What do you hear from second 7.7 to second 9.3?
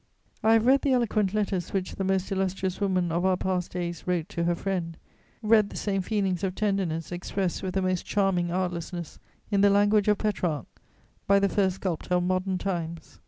the most charming artlessness,